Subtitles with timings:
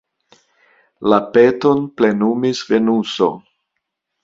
[1.13, 3.31] La peton plenumis Venuso.